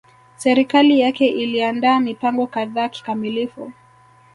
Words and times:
Serikali 0.37 0.99
yake 0.99 1.27
iliandaa 1.27 1.99
mipango 1.99 2.47
kadhaa 2.47 2.89
kikamilifu 2.89 3.71